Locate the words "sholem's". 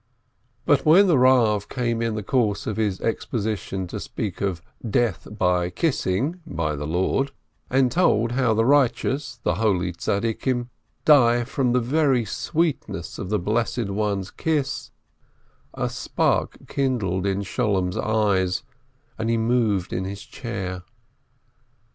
17.41-17.97